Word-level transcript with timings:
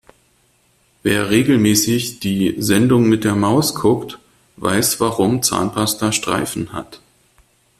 Wer 1.03 1.29
regelmäßig 1.29 2.19
die 2.21 2.55
Sendung 2.57 3.07
mit 3.07 3.23
der 3.23 3.35
Maus 3.35 3.75
guckt, 3.75 4.17
weiß 4.57 4.99
warum 4.99 5.43
Zahnpasta 5.43 6.11
Streifen 6.11 6.73
hat. 6.73 7.01